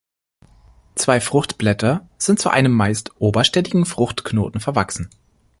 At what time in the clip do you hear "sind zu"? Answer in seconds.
2.17-2.49